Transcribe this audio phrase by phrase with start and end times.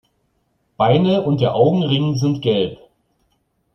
[0.77, 2.79] Beine und der Augenring sind gelb.